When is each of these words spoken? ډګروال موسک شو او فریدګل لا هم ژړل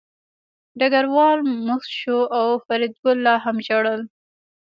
ډګروال 0.79 1.39
موسک 1.65 1.89
شو 1.99 2.19
او 2.37 2.47
فریدګل 2.65 3.17
لا 3.25 3.35
هم 3.43 3.57
ژړل 3.67 4.01